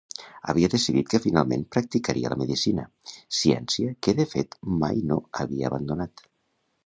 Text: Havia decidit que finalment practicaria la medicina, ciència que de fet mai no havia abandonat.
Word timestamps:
Havia 0.51 0.69
decidit 0.73 1.09
que 1.11 1.19
finalment 1.25 1.65
practicaria 1.75 2.31
la 2.33 2.37
medicina, 2.43 2.85
ciència 3.41 3.93
que 4.07 4.17
de 4.21 4.27
fet 4.33 4.57
mai 4.85 5.03
no 5.11 5.19
havia 5.45 5.69
abandonat. 5.73 6.25